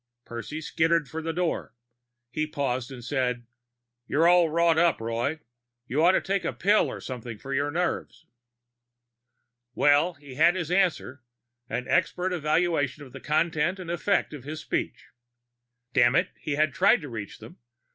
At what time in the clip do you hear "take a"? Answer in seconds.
6.21-6.53